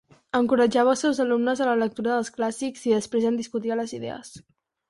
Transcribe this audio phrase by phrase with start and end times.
[0.37, 4.37] Encoratjava als seus alumnes a la lectura dels clàssics i després en discutia les idees.